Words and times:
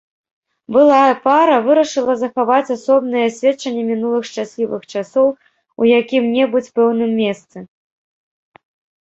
Былая 0.75 1.09
пара 1.25 1.57
вырашыла 1.67 2.15
захаваць 2.21 2.73
асобныя 2.77 3.27
сведчанні 3.35 3.83
мінулых 3.91 4.23
шчаслівых 4.31 4.81
часоў 4.95 5.27
у 5.79 5.83
якім-небудзь 5.99 6.73
пэўным 6.81 7.11
месцы. 7.23 7.57